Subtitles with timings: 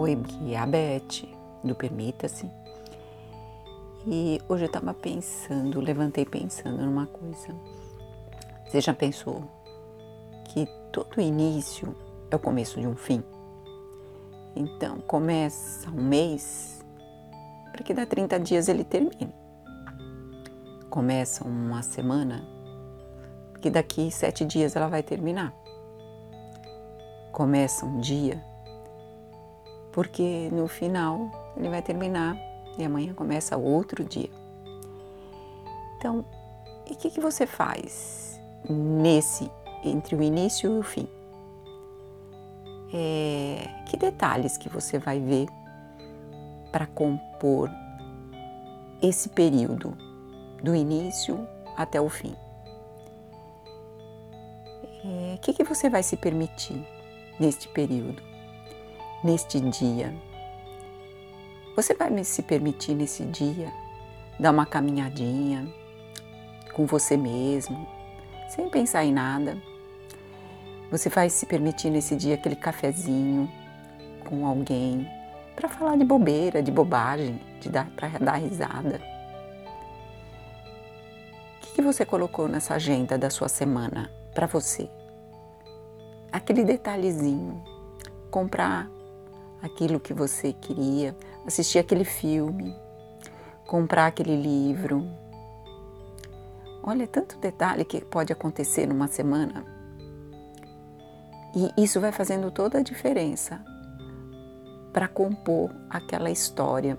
[0.00, 0.58] Oi, aqui é
[1.62, 2.50] do Permita-se.
[4.06, 7.54] E hoje eu estava pensando, levantei pensando numa coisa.
[8.64, 9.44] Você já pensou
[10.46, 11.94] que todo início
[12.30, 13.22] é o começo de um fim?
[14.56, 16.82] Então, começa um mês
[17.70, 19.34] para que dá 30 dias ele termine.
[20.88, 22.42] Começa uma semana,
[23.52, 25.52] porque daqui sete dias ela vai terminar.
[27.32, 28.42] Começa um dia,
[29.92, 32.36] porque no final ele vai terminar
[32.78, 34.30] e amanhã começa outro dia.
[35.96, 36.24] Então,
[36.88, 39.50] e o que, que você faz nesse,
[39.84, 41.08] entre o início e o fim?
[42.92, 45.46] É, que detalhes que você vai ver
[46.72, 47.70] para compor
[49.02, 49.96] esse período
[50.62, 51.46] do início
[51.76, 52.34] até o fim?
[55.04, 56.86] O é, que, que você vai se permitir
[57.38, 58.22] neste período,
[59.22, 60.14] neste dia?
[61.76, 63.72] Você vai se permitir nesse dia
[64.38, 65.72] dar uma caminhadinha
[66.72, 67.86] com você mesmo,
[68.48, 69.56] sem pensar em nada?
[70.90, 73.50] Você vai se permitir nesse dia aquele cafezinho
[74.28, 75.08] com alguém
[75.54, 79.00] para falar de bobeira, de bobagem, de dar para dar risada?
[81.56, 84.90] O que, que você colocou nessa agenda da sua semana para você?
[86.32, 87.62] Aquele detalhezinho,
[88.30, 88.90] comprar
[89.62, 91.16] aquilo que você queria,
[91.46, 92.74] assistir aquele filme,
[93.66, 95.06] comprar aquele livro.
[96.82, 99.64] Olha, tanto detalhe que pode acontecer numa semana.
[101.54, 103.60] E isso vai fazendo toda a diferença
[104.92, 106.96] para compor aquela história,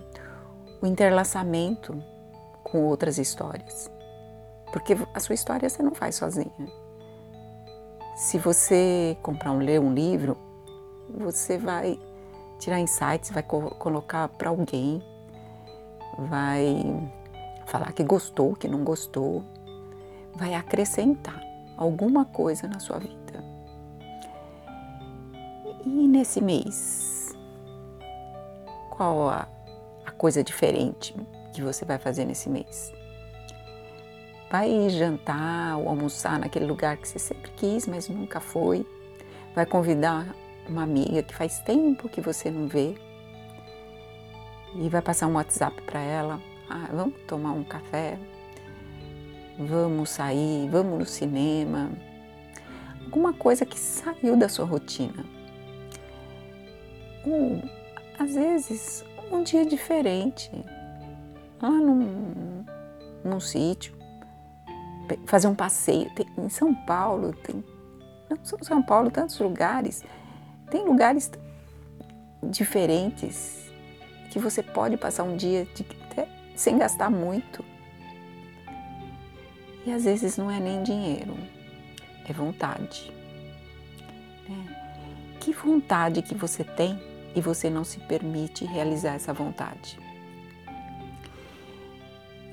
[0.81, 2.01] o interlaçamento
[2.63, 3.89] com outras histórias.
[4.71, 6.51] Porque a sua história você não faz sozinha.
[8.15, 10.37] Se você comprar um ler um livro,
[11.09, 11.99] você vai
[12.61, 15.03] tirar insights, vai co colocar para alguém,
[16.17, 17.11] vai
[17.65, 19.43] falar que gostou, que não gostou,
[20.35, 21.41] vai acrescentar
[21.75, 23.43] alguma coisa na sua vida.
[25.83, 27.35] E nesse mês,
[28.91, 29.47] qual a,
[30.05, 31.15] a coisa diferente
[31.53, 32.93] que você vai fazer nesse mês?
[34.51, 38.85] Vai jantar ou almoçar naquele lugar que você sempre quis, mas nunca foi.
[39.55, 40.27] Vai convidar
[40.67, 42.95] uma amiga que faz tempo que você não vê
[44.75, 46.41] e vai passar um WhatsApp para ela.
[46.69, 48.17] Ah, vamos tomar um café,
[49.57, 51.91] vamos sair, vamos no cinema.
[53.03, 55.25] Alguma coisa que saiu da sua rotina.
[57.25, 57.61] Ou,
[58.17, 60.49] às vezes, um dia diferente,
[61.61, 62.63] lá num,
[63.23, 63.93] num sítio,
[65.25, 66.09] fazer um passeio.
[66.15, 67.63] Tem, em São Paulo, tem,
[68.29, 70.05] não só São Paulo, tantos lugares
[70.71, 71.29] tem lugares
[72.41, 73.69] diferentes
[74.31, 75.85] que você pode passar um dia de,
[76.55, 77.63] sem gastar muito.
[79.85, 81.35] E às vezes não é nem dinheiro,
[82.27, 83.11] é vontade.
[84.47, 84.77] Né?
[85.39, 86.99] Que vontade que você tem
[87.35, 89.99] e você não se permite realizar essa vontade?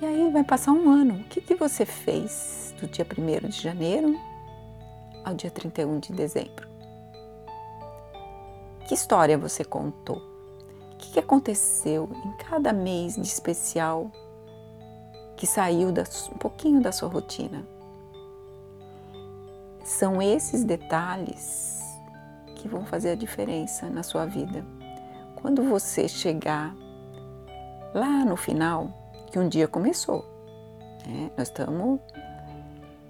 [0.01, 1.21] E aí vai passar um ano.
[1.21, 4.19] O que, que você fez do dia 1 de janeiro
[5.25, 6.69] ao dia 31 de dezembro?
[8.89, 10.17] Que história você contou?
[10.95, 14.11] O que aconteceu em cada mês de especial
[15.37, 17.67] que saiu da, um pouquinho da sua rotina?
[19.85, 21.83] São esses detalhes
[22.55, 24.65] que vão fazer a diferença na sua vida.
[25.37, 26.75] Quando você chegar
[27.95, 28.89] lá no final,
[29.31, 30.25] que um dia começou,
[31.07, 31.31] né?
[31.37, 32.01] nós estamos,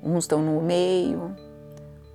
[0.02, 1.36] uns estão no meio,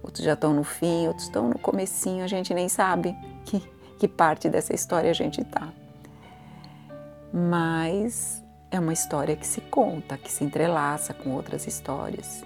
[0.04, 3.62] outros já estão no fim, outros estão no comecinho, a gente nem sabe que,
[4.00, 5.72] que parte dessa história a gente está.
[7.34, 12.44] Mas é uma história que se conta, que se entrelaça com outras histórias.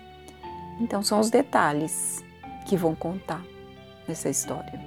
[0.79, 2.23] Então são os detalhes
[2.65, 3.41] que vão contar
[4.07, 4.79] nessa história.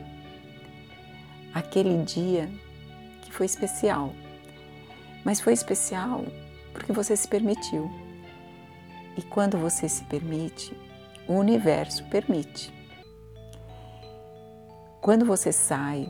[1.53, 2.49] Aquele dia
[3.23, 4.13] que foi especial,
[5.25, 6.25] mas foi especial
[6.73, 7.91] porque você se permitiu.
[9.17, 10.75] E quando você se permite,
[11.27, 12.73] o universo permite.
[15.01, 16.07] Quando você sai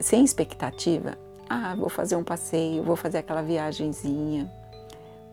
[0.00, 1.16] sem expectativa,
[1.48, 4.50] ah, vou fazer um passeio, vou fazer aquela viagenzinha,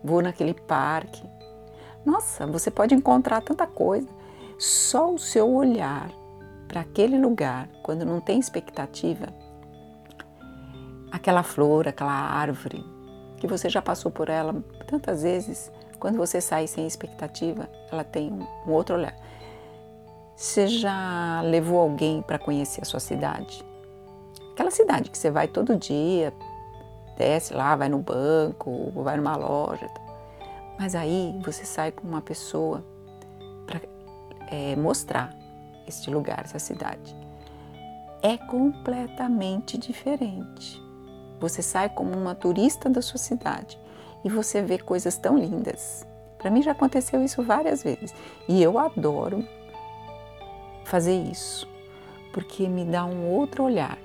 [0.04, 1.22] vou naquele parque.
[2.04, 4.08] Nossa, você pode encontrar tanta coisa.
[4.56, 6.10] Só o seu olhar
[6.68, 9.26] para aquele lugar, quando não tem expectativa,
[11.10, 12.84] aquela flor, aquela árvore,
[13.38, 18.32] que você já passou por ela tantas vezes, quando você sai sem expectativa, ela tem
[18.32, 19.14] um outro olhar.
[20.38, 23.66] Você já levou alguém para conhecer a sua cidade?
[24.52, 26.32] aquela cidade que você vai todo dia,
[27.16, 29.88] desce lá, vai no banco, vai numa loja.
[30.78, 32.84] Mas aí você sai com uma pessoa
[33.66, 33.80] para
[34.50, 35.32] é, mostrar
[35.88, 37.16] este lugar, essa cidade.
[38.22, 40.80] É completamente diferente.
[41.40, 43.76] Você sai como uma turista da sua cidade
[44.24, 46.06] e você vê coisas tão lindas.
[46.38, 48.14] Para mim já aconteceu isso várias vezes
[48.48, 49.44] e eu adoro
[50.88, 51.68] fazer isso
[52.32, 53.98] porque me dá um outro olhar.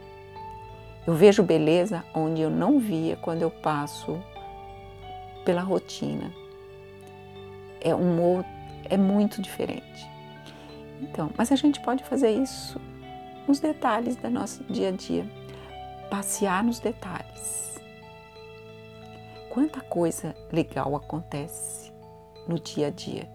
[1.05, 4.19] Eu vejo beleza onde eu não via quando eu passo
[5.43, 6.31] pela rotina.
[7.81, 8.43] É um
[8.89, 10.09] é muito diferente.
[11.01, 12.79] Então, mas a gente pode fazer isso
[13.47, 15.25] nos detalhes do nosso dia a dia,
[16.09, 17.79] passear nos detalhes.
[19.49, 21.91] Quanta coisa legal acontece
[22.47, 23.29] no dia a dia.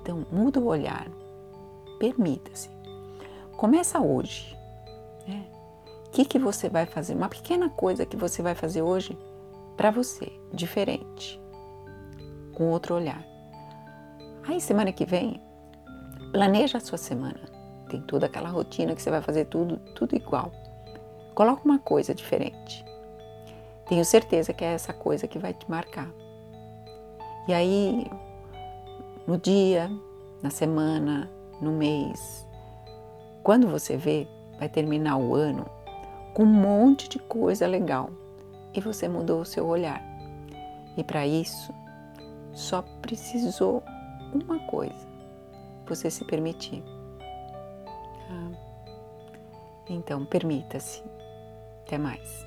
[0.00, 1.06] Então, muda o olhar,
[1.98, 2.70] permita-se.
[3.56, 4.56] Começa hoje.
[5.26, 5.46] Né?
[6.06, 7.14] O que, que você vai fazer?
[7.14, 9.18] Uma pequena coisa que você vai fazer hoje
[9.76, 11.40] para você, diferente,
[12.54, 13.24] com outro olhar.
[14.46, 15.40] Aí, semana que vem,
[16.32, 17.40] planeja a sua semana.
[17.88, 20.52] Tem toda aquela rotina que você vai fazer tudo, tudo igual.
[21.34, 22.84] Coloca uma coisa diferente.
[23.88, 26.10] Tenho certeza que é essa coisa que vai te marcar.
[27.46, 28.06] E aí,
[29.26, 29.90] no dia,
[30.42, 32.46] na semana, no mês,
[33.42, 34.26] quando você vê,
[34.58, 35.66] vai terminar o ano
[36.32, 38.10] com um monte de coisa legal
[38.74, 40.02] e você mudou o seu olhar.
[40.96, 41.72] E para isso,
[42.52, 43.82] só precisou
[44.32, 45.06] uma coisa:
[45.86, 46.82] você se permitir.
[48.30, 48.52] Ah.
[49.88, 51.02] Então, permita-se.
[51.86, 52.46] Até mais.